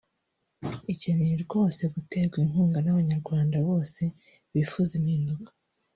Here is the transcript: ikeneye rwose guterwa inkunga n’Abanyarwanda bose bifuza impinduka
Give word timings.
ikeneye 0.93 1.35
rwose 1.45 1.81
guterwa 1.93 2.35
inkunga 2.43 2.79
n’Abanyarwanda 2.81 3.57
bose 3.67 4.03
bifuza 4.53 4.91
impinduka 4.99 5.49